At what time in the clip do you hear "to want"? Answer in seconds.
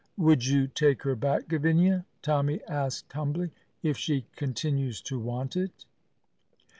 5.01-5.55